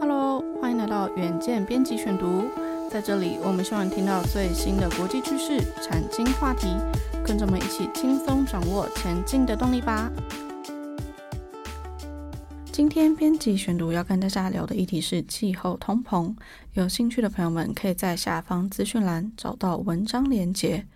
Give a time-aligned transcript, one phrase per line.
[0.00, 2.44] Hello，欢迎来到远见编辑选读。
[2.88, 6.68] 在这里，我们希望听到最新的国际趋势、产经话题，
[7.26, 10.08] 跟着我们一起轻松掌握前进的动力吧。
[12.70, 16.32] 今天编辑选读要跟大家聊的议题是气候通膨。
[16.74, 20.86] 有兴趣的朋友们可以在下方资讯栏找到文章连结。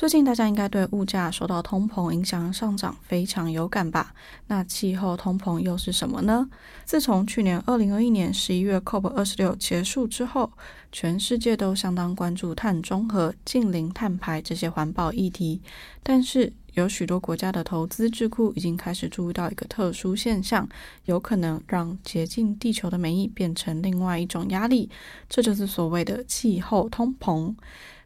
[0.00, 4.14] 最近大家应该对物价受到通膨影响上涨非常有感吧？
[4.46, 6.48] 那气候通膨又是什么呢？
[6.86, 10.50] 自从去年二零二一年十一月 COP 二十六结束之后，
[10.90, 15.60] 全世界都相当关注碳中和、净零碳排这些环保议题。
[16.02, 20.66] 但是有许多国家的投资智库已经开始注意到一个特殊现象，
[21.04, 24.88] 有可能让洁净地球的美意变成另外一种压力，
[25.28, 27.54] 这就是所谓的气候通膨。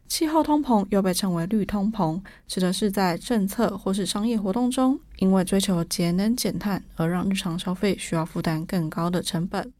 [0.07, 9.71] 气候通膨又被称为绿通膨，指的是在政策或是商业活动中，因为追求节能减碳而让日常消费需要负担更高的成本。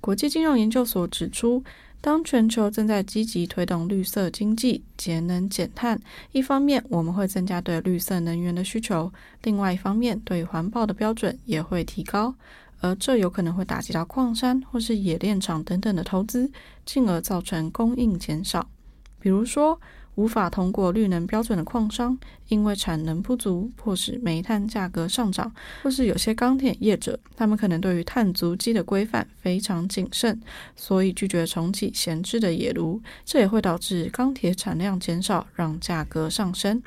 [0.00, 1.64] 国际金融研究所指出，
[2.02, 5.98] 当全球正在积极推动绿色经济、节能减碳，
[6.32, 9.10] 一方面我们会增加对绿色能源的需求，
[9.42, 12.34] 另外一方面对环保的标准也会提高，
[12.80, 16.52] 而这有可能会打击到矿山或是冶炼厂等等的投资，
[16.84, 18.68] 进而造成供应减少。
[19.24, 19.80] 比如说，
[20.16, 25.50] 无法通过绿能标准的矿商，因为产能不足，迫使煤炭价格上涨；
[25.82, 30.38] 或是有些钢铁业者，他们可能对于碳足迹的规范非常谨慎，
[30.76, 36.82] 所以拒绝重启闲置的冶炉，这也会导致钢铁产量减少，让价格上升。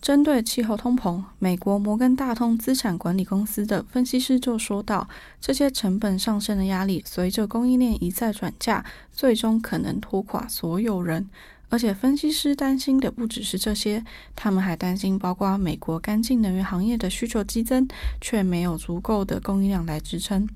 [0.00, 5.08] 针对气候通膨，美国摩根大通资产管理公司的分析师就说道
[5.40, 11.28] ：“这些成本上升的压力，随着供应链一再转嫁，最终可能拖垮所有人。”
[11.70, 14.04] 而且，分析师担心的不只是这些，
[14.36, 17.88] 他们还担心，包括美国干净能源行业的需求激增，
[18.20, 20.48] 却没有足够的供应量来支撑。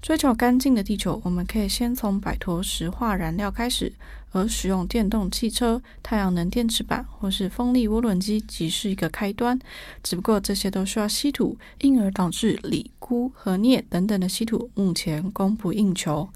[0.00, 3.92] 追求干净的地球，我们可以先从摆脱石化燃料开始，
[4.32, 9.56] 而使用电动汽车、太阳能电池板或是风力涡轮机，即是一个开端。
[10.02, 16.28] 只不过这些都需要稀土，因而导致锂、钴和镍等等的稀土目前供不应求。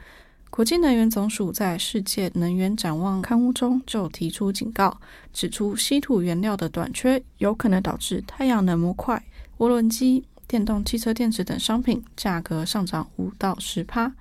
[0.49, 4.99] 国际能源总署在《世界能源展望》刊物中就提出警告，
[5.33, 9.23] 指出稀土原料的短缺有可能导致太阳能模块、
[9.59, 14.15] 涡轮机、电动汽车电池等商品价格上涨五到十趴。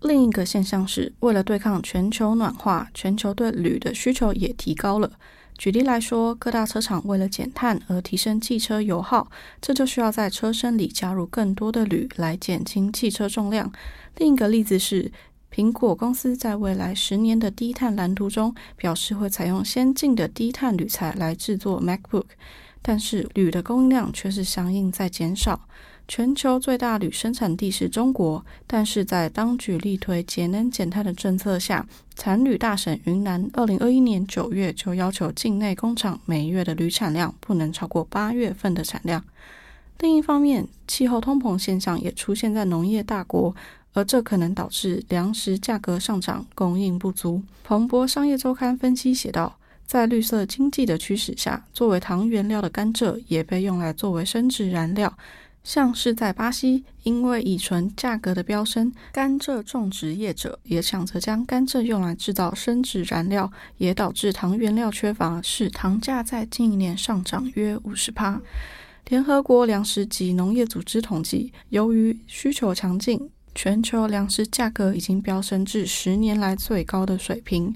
[0.00, 5.12] 另一个现象是，为了对抗全球暖化，全球对铝的需求也提高了。
[5.56, 9.28] 举例来说，各大车厂为了减碳而提升汽车油耗，
[9.60, 13.72] 这就需要在车身里加入更多的铝来减轻汽车重量。
[14.18, 15.10] 另一个例子是，
[15.52, 22.26] 苹果公司在未来十年的低碳蓝图中表示，会采用先进的低碳铝材来制作 MacBook，
[22.82, 25.60] 但是铝的供应量却是相应在减少。
[26.06, 39.22] 全球最大铝生产地是中国，但是在当局力推节能减碳的政策下，产铝大省云南二零二一年九月就要求境内工厂每月的铝产量不能超过八月份的产量。
[39.98, 43.54] 另一方面，气候通膨现象也出现在农业大国。
[43.98, 47.42] 而这可能导致粮食价格上涨，供应不足。
[47.64, 55.12] 彭博商业周刊分析写道，在绿色经济的驱使下，作为糖原料的甘蔗也被用来作为生质燃料。
[55.64, 68.40] 像是在巴西，因为乙醇价格的飙升，甘蔗种植业者也抢着将甘蔗用来制造生质燃料，也导致糖原料缺乏，使糖价在近一年上涨约五十趴。
[69.08, 73.28] 联合国粮食及农业组织统计，由于需求强劲。
[73.54, 77.74] 全球粮食价格已经飙升至十年来最高的水平。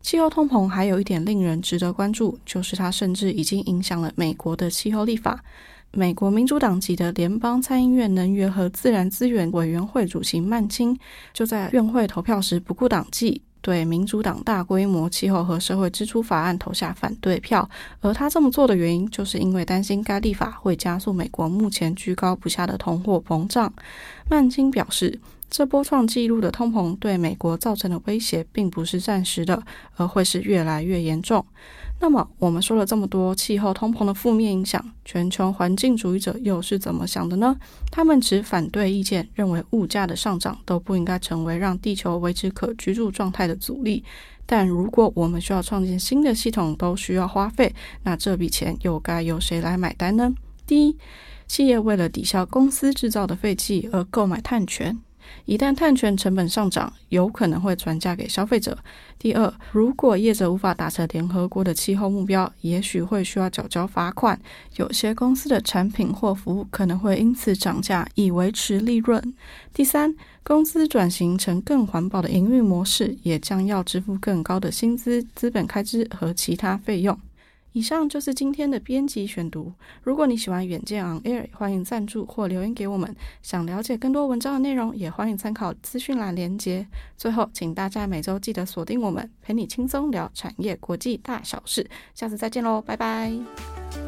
[0.00, 5.44] 气候通膨还有一点令人值得关注，就是它甚至已经影响了美国的气候立法。
[5.92, 10.98] 美国民主党籍的联邦参议院能源和自然资源委员会主席曼青，
[11.32, 13.42] 就在院会投票时不顾党纪。
[13.68, 17.68] 对民主党大规模气候和社会支出法案投下反对票，
[18.00, 23.70] 而他这么做的原因，就是因为担心该立法会加速美国目前居高不下的通货膨胀。
[24.30, 25.20] 曼金表示，
[25.50, 29.62] 这波创纪录的通膨对美国造成的威胁，并不是暂时的，
[29.96, 31.44] 而会是越来越严重。
[32.00, 37.56] 那么，我们说了这么多气候通膨的负面影响，全球环境主义者又是怎么想的呢？
[37.90, 44.04] 他们持反对意见，认为物价的上涨都不应该成为让地球维持可居住状态的阻力。
[44.46, 47.74] 但如果我们需要创建新的系统，都需要花费，
[48.04, 50.32] 那这笔钱又该由谁来买单呢？
[50.66, 50.96] 第一，
[51.48, 54.98] 企业为了抵消公司制造的废气而购买碳权。
[55.44, 58.76] 一旦碳权成本上涨，有可能会转嫁给消费者。
[59.18, 64.38] 第二，如果业者无法达成联合国的气候目标，也许会需要缴交罚款。
[64.76, 69.34] 有些公司的产品或服务可能会因此涨价，以维持利润。
[69.72, 77.18] 第三，公司转型成更环保的营运模式，也将要支付更高的薪资、资本开支和其他费用。
[77.72, 79.72] 以上就是今天的编辑选读。
[80.02, 83.14] 如果你喜欢远见 On Air，欢迎赞助或留言给我们。
[83.42, 86.86] 想了解更多文章的内容，也欢迎参考资讯栏连接。
[87.16, 91.88] 最后，请大家每周记得锁定我们，陪你轻松聊产业国际大小事。
[92.14, 94.07] 下次再见喽，拜拜。